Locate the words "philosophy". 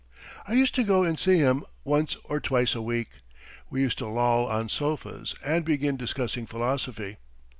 6.47-7.17